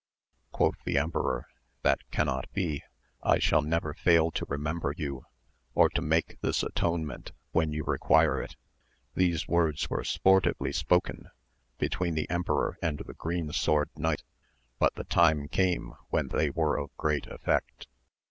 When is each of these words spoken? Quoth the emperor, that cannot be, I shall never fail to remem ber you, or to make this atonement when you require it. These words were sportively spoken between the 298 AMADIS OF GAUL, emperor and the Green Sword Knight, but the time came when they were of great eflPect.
Quoth 0.51 0.83
the 0.83 0.97
emperor, 0.97 1.45
that 1.83 1.99
cannot 2.09 2.51
be, 2.53 2.81
I 3.21 3.37
shall 3.37 3.61
never 3.61 3.93
fail 3.93 4.31
to 4.31 4.47
remem 4.47 4.79
ber 4.81 4.93
you, 4.97 5.27
or 5.75 5.89
to 5.89 6.01
make 6.01 6.41
this 6.41 6.63
atonement 6.63 7.33
when 7.51 7.71
you 7.71 7.83
require 7.83 8.41
it. 8.41 8.55
These 9.13 9.47
words 9.47 9.91
were 9.91 10.03
sportively 10.03 10.71
spoken 10.73 11.29
between 11.77 12.15
the 12.15 12.25
298 12.25 12.33
AMADIS 12.33 12.49
OF 12.49 12.49
GAUL, 12.49 12.63
emperor 12.63 12.77
and 12.81 12.97
the 13.05 13.13
Green 13.13 13.51
Sword 13.53 13.89
Knight, 13.95 14.23
but 14.79 14.95
the 14.95 15.03
time 15.03 15.47
came 15.47 15.93
when 16.09 16.29
they 16.29 16.49
were 16.49 16.77
of 16.79 16.89
great 16.97 17.25
eflPect. 17.25 17.85